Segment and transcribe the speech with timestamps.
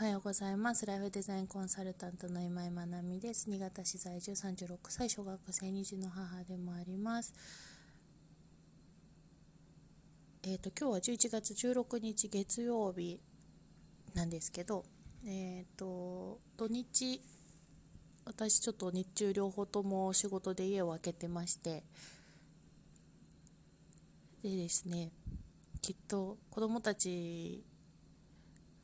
[0.00, 0.86] はようございます。
[0.86, 3.50] ライフデザインコンサルタントの今井まなみです。
[3.50, 7.34] 新潟市在住36歳、小学生2児の母でもあります。
[10.42, 13.20] えっ、ー、と、今日は11月16日月曜日
[14.14, 14.86] なんですけど、
[15.26, 17.20] えっ、ー、と、土日、
[18.24, 21.82] 私ちょっと日中両方とも仕事で家を空けてまして、
[24.42, 25.10] でですね、
[25.82, 27.62] きっと子供たち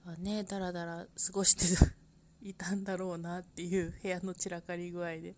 [0.06, 1.64] はねだらだら過ごして
[2.42, 5.34] いたんだろうなっていう部屋の散らかり具合で。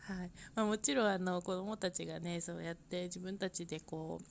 [0.00, 0.30] はい。
[0.54, 4.24] まあ、もちろんあの子どもたちがねそうやって自分たちでこう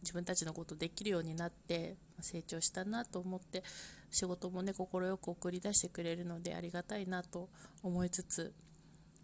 [0.00, 3.62] 自分たちのことできるようになって成長したなと思って
[4.10, 4.86] 仕事もね快
[5.18, 7.50] く送り出してくれるのでありがたいなと
[7.82, 8.54] 思いつつ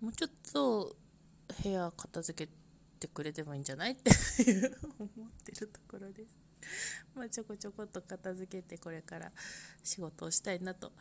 [0.00, 0.96] もうちょっと
[1.62, 2.52] 部屋片付け
[2.98, 3.92] てくれてもいいんじゃない？
[3.92, 4.10] って
[4.42, 6.43] いう思ってるところです。
[7.14, 9.32] まあちょこちょこっと片付けてこれから
[9.82, 10.92] 仕事をしたいなと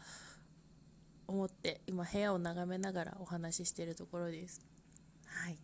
[1.27, 4.61] 思って今部屋を眺めながらお話ししているところです。
[5.25, 5.57] はい、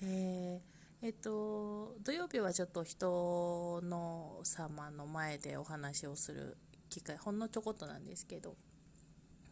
[0.00, 0.62] で
[1.02, 6.56] えっと土曜日はちょっと人の様の前でお話をする
[6.88, 8.56] 機会ほんのちょこっとなんですけど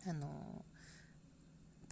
[0.06, 0.64] あの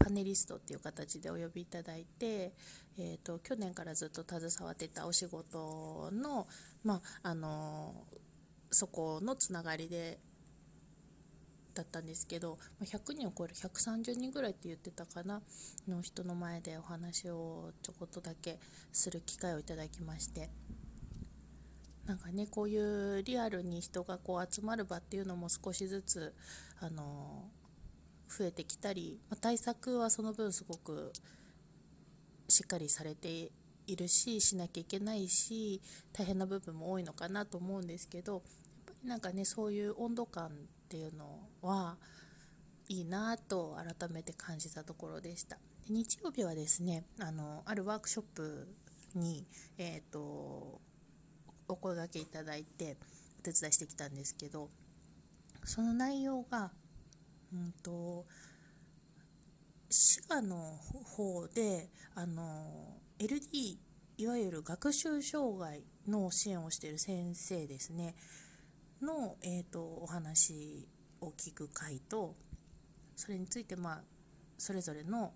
[0.03, 2.51] パネリストっていう形でお呼びいただいて、
[2.97, 6.45] えーと、去年からずっと携わってたお仕事の,、
[6.83, 8.05] まあ、あの
[8.69, 10.19] そこのつながりで
[11.73, 15.41] だったんですけど100人を超える130人ぐらいって言ってたかな
[15.87, 18.59] の人の前でお話をちょこっとだけ
[18.91, 20.49] する機会をいただきまして。
[22.05, 26.35] なんかねこういうリアルに人がこう集まる場っていうのも少しずつ
[26.81, 27.49] あの
[28.37, 31.13] 増えてきたり、まあ、対策はその分すごく
[32.49, 33.51] しっかりされて
[33.85, 35.81] いるししなきゃいけないし
[36.13, 38.41] 大変な部分も多いのかなと思うんですけどやっ
[38.85, 40.49] ぱりなんかねそういう温度感っ
[40.89, 41.97] ていうのは
[42.89, 45.57] いいなと改めて感じたところでした。
[45.87, 48.67] で日曜日はですねあのあるワークショップ
[49.15, 49.45] に、
[49.77, 50.81] えーと
[51.67, 52.97] お声がけいただいて
[53.39, 54.69] お手伝いしてきたんですけど
[55.63, 56.71] その内容が
[57.53, 58.25] うんと
[59.89, 60.57] 滋賀の
[61.15, 63.77] 方であの LD
[64.17, 68.15] いわゆる学習障害の支援をしている先生ですね
[69.01, 70.87] の、えーと、お話
[71.21, 72.35] を聞く会と
[73.15, 74.01] それについて、まあ、
[74.57, 75.33] それぞれの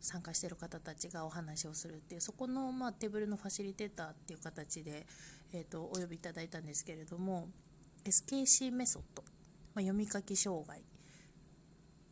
[0.00, 5.06] 参加している方たちがお話をするっていうそこの、まあ、テーブルのファシリテーターっていう形で、
[5.52, 7.48] えーとお呼びいただいたんですけれども
[8.04, 9.22] SKC メソッド、
[9.74, 10.82] まあ、読み書き障害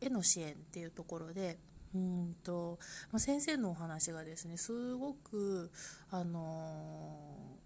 [0.04, 1.58] への支援っていうところで
[1.94, 2.78] うんと、
[3.12, 5.70] ま、先生のお話がですねすごく、
[6.10, 7.56] あの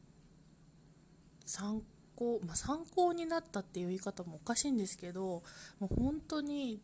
[1.46, 1.82] ー、参
[2.14, 5.42] 考、まあ、参考になったっていう言い方もおかしいんですけど
[5.80, 6.80] もう本当に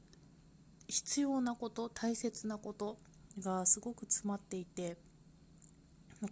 [0.88, 2.97] 必要なこと大切なこと
[3.41, 4.97] がすごく詰まっていて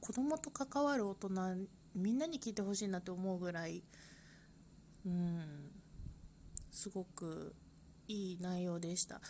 [0.01, 1.31] 子供と関わる大人
[1.95, 3.83] みんなに聞いてほしいなって思うぐらい
[5.05, 5.71] うん
[6.71, 7.55] すごく
[8.13, 9.21] いい内容でした。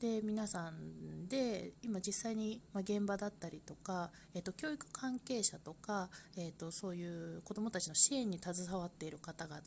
[0.00, 9.60] で皆さんで今実際に、現場だったりとか、えーと、教育関係者とか、えーと、そういう子どもたちの支援に携わっている方々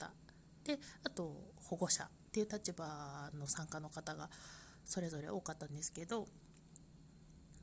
[0.66, 4.30] であと保護者っていう立場の参加の方が
[4.84, 6.28] それぞれ多かったんですけど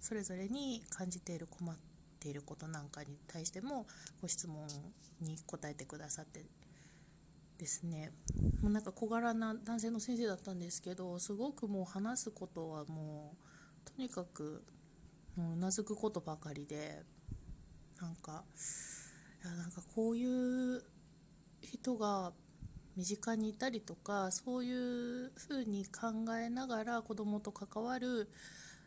[0.00, 1.76] それぞれに感じている困っ
[2.20, 3.86] ていることなんかに対しても
[4.22, 4.66] ご質問
[5.20, 6.40] に答えてくださって
[7.62, 8.10] ですね。
[8.60, 13.36] もうなんか小柄な男性の先生だったんですけどすごくもう話すことはも
[13.86, 14.64] うとにかく
[15.36, 17.04] もうなずくことばかりで
[18.00, 18.42] なんか
[19.44, 20.82] いやなんかこういう
[21.60, 22.32] 人が
[22.96, 28.28] 身近にいたりとかそういうふうに考えながら子どもと関わる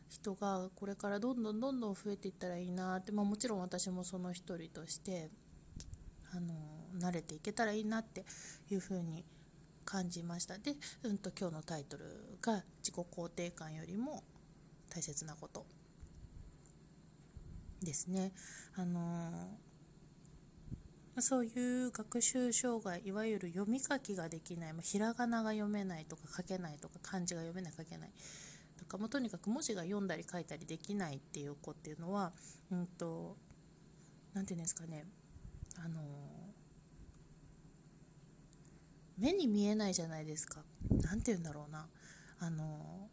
[0.10, 5.30] 人がこれからどんどんどんどん増えていったらいいなって、まあ、もちろん私もその一人として
[6.34, 6.54] あの
[7.00, 8.26] 慣れていけたらいいなって
[8.72, 9.24] いうふうに
[9.86, 12.06] 感じましたで、うんと、今日のタイトル
[12.42, 14.24] が「自己肯定感よりも
[14.90, 15.66] 大切なこと」
[17.82, 18.32] ですね。
[18.76, 19.58] あの
[21.22, 28.12] そういう学習障害いわゆる読み書きができない、まあ、ひらがなが読めないとか書けないとか漢字が読めない書けない
[28.78, 32.34] とかもとにかく文字が読んだり書いたりできないっていう子っていうのは
[32.70, 33.38] うんと
[34.34, 35.06] 何て言うんですかね
[35.78, 36.02] あの
[39.18, 40.62] 目に見えないじゃないですか。
[41.04, 41.88] 何て言うんだろうな。
[42.40, 43.10] あの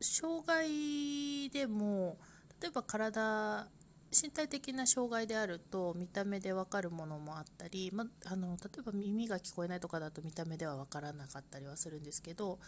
[0.00, 2.18] 障害でも
[2.60, 3.66] 例えば体
[4.10, 12.58] 身体的な障害であると見た目で分かるものもあったり、ま、あの例えば耳が聞こえないとかだと見た目では分からなかったりはするんですけど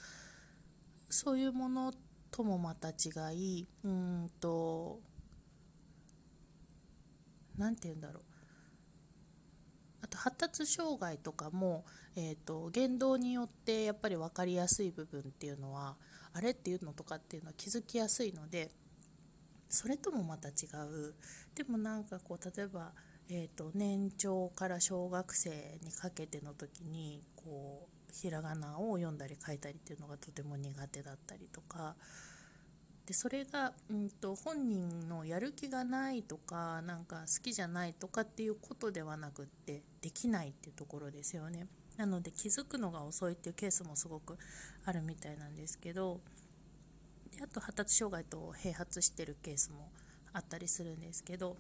[1.11, 1.93] そういうもの
[2.31, 5.01] ともまた違いうんと
[7.59, 8.34] 何て言うんだろう。
[10.25, 11.85] 発達障害とかも、
[12.17, 15.97] えーと、言動によってやっぱり分かりやすい部分っていうのは
[16.33, 18.71] あれっていうのとかっていうのは気づきやすいので
[19.69, 20.53] それともまた違
[20.89, 21.15] う。
[21.55, 22.93] でもなんかこう例えば、
[23.29, 31.97] えーと、年長から小学生にかけての時にこうひらがなを読んだり書いたりっていうのがとても苦手だったりとか
[33.07, 41.67] でそれが、うんと、本人のやる気がないとかなんか好きじゃないとかっていうことではなくってできないっていうところですよね。
[41.97, 44.37] なので気づくのが遅いっていうケースもすごく
[44.85, 46.21] あるみたいなんですけど
[47.37, 49.91] であと発達障害と併発してるケースも
[50.33, 51.57] あったりするんですけど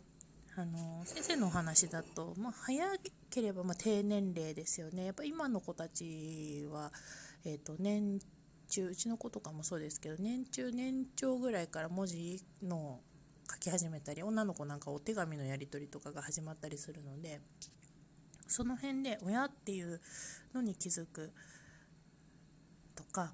[0.56, 2.84] あの先生のお話だと、まあ、早
[3.30, 5.04] ければま低年齢ですよね。
[5.06, 6.92] やっぱ今の子たちは、
[7.44, 8.18] えーと年
[8.74, 12.98] 中うちの子とかもそうですけど年中年長ぐらいから文字の
[13.48, 17.40] 書き始めたり女の子なんかお手紙のやり取りとかが始まったりするので
[18.48, 20.00] その辺で親っていう
[20.52, 21.32] のに気づく
[22.96, 23.32] とか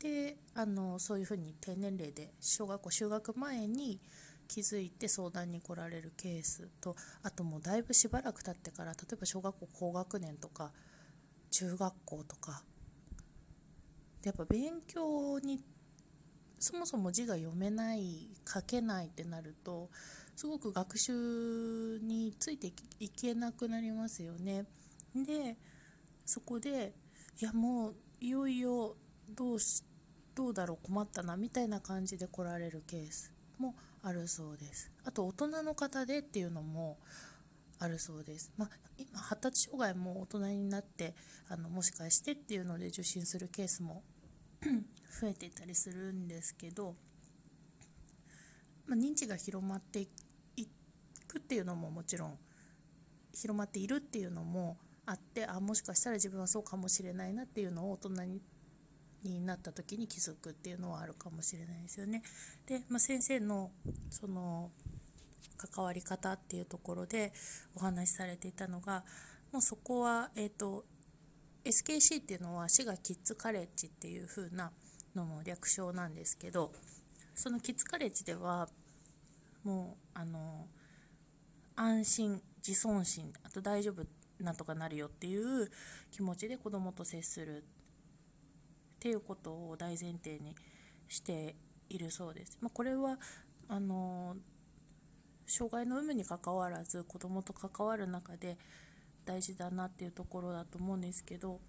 [0.00, 4.00] であのそういうふうに低年齢で小学校就学前に
[4.48, 10.72] 気づいて相談に来られるケースとあともうだいぶしばらく経ってから例えば小学校高学年とか
[11.50, 12.62] 中学校とか
[14.24, 15.60] やっぱ勉強に
[16.58, 19.90] そもそも字が読めない書けないってなると
[20.34, 24.64] すごく学習についていけなくなりますよね。
[25.14, 25.56] で
[26.24, 26.94] そこで
[27.40, 28.96] いやもういよいよ
[29.30, 29.84] どうし
[30.34, 34.90] どうだろう困ったなみたいな感じで来られるケースもあるそうです。
[35.04, 36.98] あと大人の方でっていうのも
[37.78, 38.52] あるそうです。
[38.56, 41.14] まあ、今発達障害も大人になって
[41.48, 44.02] あのもしかしてっていうので受診するケースも
[45.20, 46.94] 増えていたりするんですけど、
[48.86, 50.08] まあ、認知が広まってい
[51.28, 52.38] くっていうのももちろん
[53.32, 58.08] 広まっているっていうのもあってあもしかしたら自分はそうかもしれないなっていうのを大人
[59.24, 62.22] になった時に気づくっていうのはあるかもしれないですよね。
[62.66, 63.70] で、まあ、先生の
[64.10, 64.70] その
[65.56, 67.32] 関わり方っていうところで
[67.74, 69.04] お話しされていたのが
[69.52, 70.84] もうそこは、えーと
[71.64, 74.70] SKC っていうのは滋賀キッズカレッジっていう風な
[75.14, 76.72] のの略称なんですけど
[77.34, 78.68] そのキッズカレッジでは
[79.62, 80.66] もうあの
[81.76, 84.04] 安心自尊心あと大丈夫
[84.40, 85.70] なんとかなるよっていう
[86.10, 87.62] 気持ちで子供と接するっ
[89.00, 90.54] ていうことを大前提に
[91.08, 91.56] して
[91.88, 92.58] いるそうです。
[92.60, 93.18] まあ、これは
[93.68, 94.36] あの
[95.46, 98.56] 障害の有無にかかわらず子供と関わる中で
[99.24, 101.60] 大事だなっていうところだと思うんですけど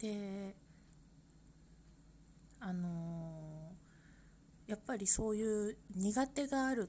[0.00, 0.54] で
[2.60, 6.88] あのー、やっぱりそういう苦手がある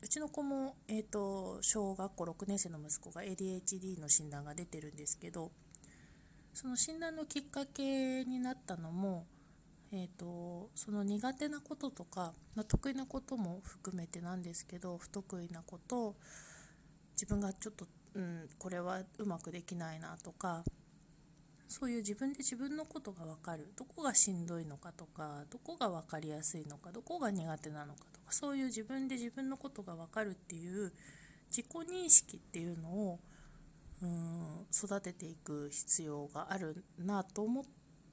[0.00, 5.50] うちの子も、えーと、小学校6年生の息子が ADHD の診断が出てるんですけど
[6.54, 9.26] その診断のきっかけになったのも、
[9.92, 16.14] えーとその苦手なこととか、まあ、得意なことも含めてなんですけど不得意なこと
[17.14, 20.64] 自分がちょっとうん、これはうまくできないなとか
[21.68, 30.92] そういう自分で自分のことが分かるどこがしんどいのかとかどこが分かりやすいのかどこが苦手なのかとかそういう自分で自分のことが分かるっていう
[31.50, 33.18] 自己認識っていうのを
[34.02, 37.64] うん育てていく必要があるなと思っ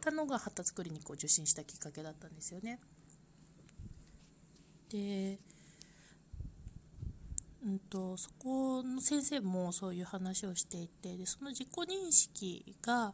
[0.02, 2.80] たのが発達クリニックを受診したきっかけだったんですよね。
[4.90, 5.40] で
[7.66, 13.14] うんと、そこの先生もそういう話をしていてでその自己認識が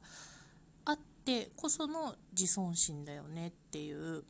[0.83, 4.23] あってこその自尊心だよねっていう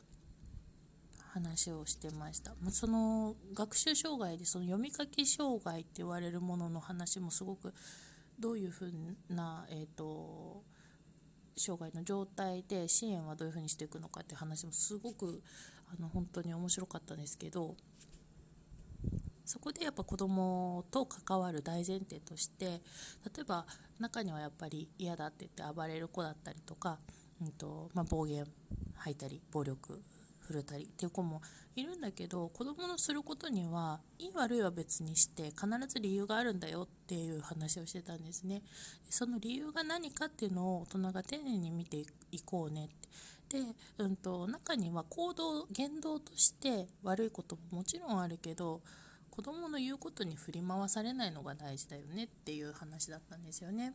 [1.33, 2.53] 話をしてました。
[2.69, 7.73] その学習障害でその読み書き障害って言われるものの話もすごく
[8.37, 10.63] どういうふうな、えーと、
[11.55, 15.41] 障害の状態で支援はどういうふうにしていくのかって話もすごく
[15.87, 17.75] あの本当に面白かったんですけど
[19.45, 22.81] そこでやっぱ子供と関わる大前提として例
[23.41, 23.65] えば
[23.99, 26.99] 中にはやっぱり嫌だって言って暴れる子だったりとか、
[27.41, 28.45] うんとまあ、暴言
[28.95, 30.01] 吐いたり暴力
[30.41, 31.41] 振るったりっていう子も
[31.75, 38.61] いるんだけど子供のすることにはいい悪いは別にして必ず理由があるんだよっていう話をしてたんですね。
[39.09, 41.97] その理由が何かっていうのを大人が丁寧に見て
[42.31, 43.09] いこうねって。
[43.51, 43.59] で、
[43.97, 48.81] うんと中には行動言動として悪いことももちろんあるけど
[49.31, 53.93] 子供の言うことに振り回されないのが大事だよねっていう話だったんですよね。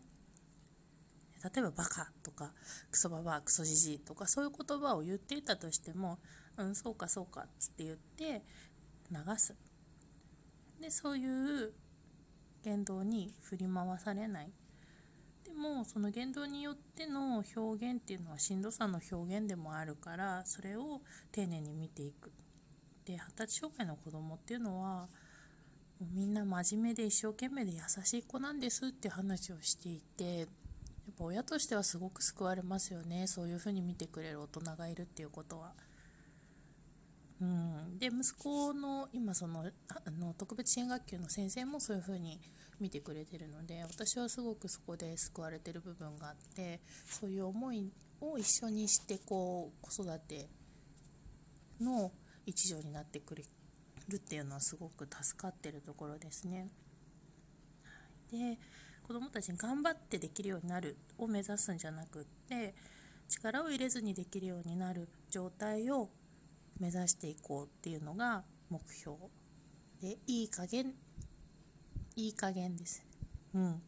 [1.45, 2.53] 例えばバカとか
[2.91, 6.19] クソババアクソジジイとかそういう言葉を言っていたとしても
[6.57, 8.43] うんそうかそうかっつって言って
[9.11, 9.55] 流す。
[10.81, 11.73] でそういう
[12.65, 14.51] 言動に振り回されない。
[15.45, 22.33] でもその言動によっての表現っていうのはしんどさの表現でもあるからそれを丁寧に見ていく。
[23.05, 25.09] で発達障害の子供っていうのは
[26.01, 30.49] もうみんな真面目で一生懸命で優しい子なんですって話をしていてやっ
[31.19, 35.73] ぱ親としてはすごく救われますよねそういうふうに見てくれる大人がいるっていうことは。
[37.39, 42.41] うん、で息子の今そのあの特別支援学級の先生もそういうふうに
[42.81, 50.49] 見てくれてるので私はすごくそこで救われてる部分があってそういう思いを一緒にしてこう子育て
[51.81, 52.11] の
[52.47, 53.45] 一助になってくれ
[54.09, 56.69] るっていうのはすごく助かってるところですね。
[58.31, 58.59] で
[59.03, 62.75] 子どもたちに頑張ってできるようになるを目指すんじゃなくって
[63.29, 66.11] 力を入れずにできるようになる状態を
[66.81, 69.17] 目指していこうっていうのが目標。
[70.01, 70.95] でいい加減。
[72.17, 73.05] いい加減です。
[73.55, 73.83] うん。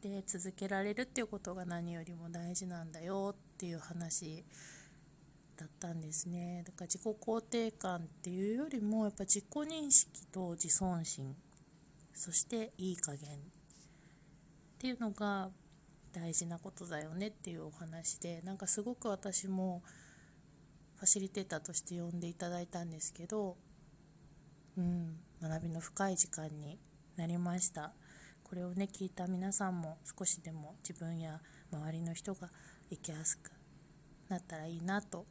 [0.00, 4.44] で続けられるっていうことが何よりも大事なんだよっていう話
[5.58, 6.62] だったんですね。
[6.64, 11.34] だから自己肯定感っていうよりもやっぱ自己認識と自尊心
[12.14, 13.38] そしていい加減っ
[14.78, 15.50] ていうのが
[16.12, 19.82] 大事なことだよねっていうお話でなんかすごく私も
[20.96, 23.56] ファシリテーターとして呼んでいただいたんですけど、
[24.76, 26.78] うん、学びの深い時間に
[27.16, 27.92] なりました。
[28.44, 32.48] これをね聞いた皆さんも少しでも自分や周りの人が
[32.88, 33.50] 生きやすく
[34.28, 35.26] なったらいいなと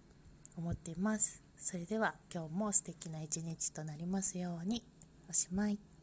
[0.57, 1.43] 思っています。
[1.55, 4.83] それでは今日も素敵な一日となりますように。
[5.29, 5.96] おしまい。